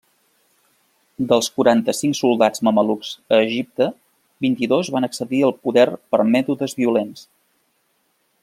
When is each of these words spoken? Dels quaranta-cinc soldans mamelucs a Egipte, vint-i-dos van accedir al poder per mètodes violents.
Dels 1.31 1.49
quaranta-cinc 1.57 2.17
soldans 2.21 2.63
mamelucs 2.69 3.11
a 3.37 3.41
Egipte, 3.49 3.91
vint-i-dos 4.49 4.93
van 4.99 5.09
accedir 5.09 5.43
al 5.51 5.57
poder 5.67 5.87
per 6.15 6.25
mètodes 6.39 6.79
violents. 6.85 7.27